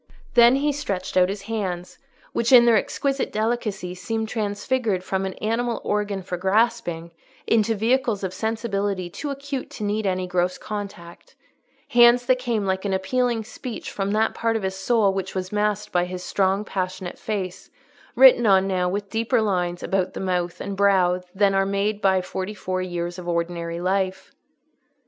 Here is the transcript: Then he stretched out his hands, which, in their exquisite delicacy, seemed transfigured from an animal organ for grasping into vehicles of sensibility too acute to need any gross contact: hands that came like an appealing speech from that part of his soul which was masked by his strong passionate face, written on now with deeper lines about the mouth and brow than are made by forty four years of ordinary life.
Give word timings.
Then 0.33 0.55
he 0.55 0.71
stretched 0.71 1.15
out 1.15 1.29
his 1.29 1.43
hands, 1.43 1.99
which, 2.33 2.51
in 2.51 2.65
their 2.65 2.75
exquisite 2.75 3.31
delicacy, 3.31 3.93
seemed 3.93 4.29
transfigured 4.29 5.03
from 5.03 5.27
an 5.27 5.33
animal 5.35 5.79
organ 5.83 6.23
for 6.23 6.37
grasping 6.37 7.11
into 7.45 7.75
vehicles 7.75 8.23
of 8.23 8.33
sensibility 8.33 9.11
too 9.11 9.29
acute 9.29 9.69
to 9.69 9.83
need 9.83 10.07
any 10.07 10.25
gross 10.25 10.57
contact: 10.57 11.35
hands 11.89 12.25
that 12.25 12.39
came 12.39 12.65
like 12.65 12.83
an 12.83 12.93
appealing 12.93 13.43
speech 13.43 13.91
from 13.91 14.09
that 14.09 14.33
part 14.33 14.55
of 14.55 14.63
his 14.63 14.75
soul 14.75 15.13
which 15.13 15.35
was 15.35 15.51
masked 15.51 15.91
by 15.91 16.05
his 16.05 16.23
strong 16.23 16.65
passionate 16.65 17.19
face, 17.19 17.69
written 18.15 18.47
on 18.47 18.65
now 18.67 18.89
with 18.89 19.07
deeper 19.11 19.39
lines 19.39 19.83
about 19.83 20.15
the 20.15 20.19
mouth 20.19 20.59
and 20.59 20.75
brow 20.75 21.21
than 21.35 21.53
are 21.53 21.63
made 21.63 22.01
by 22.01 22.21
forty 22.23 22.55
four 22.55 22.81
years 22.81 23.19
of 23.19 23.27
ordinary 23.27 23.79
life. 23.79 24.33